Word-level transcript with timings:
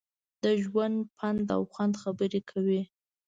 د 0.43 0.45
ژوند، 0.63 0.97
پند 1.17 1.47
او 1.55 1.61
خوند 1.71 1.93
خبرې 2.03 2.41
کوي. 2.49 2.81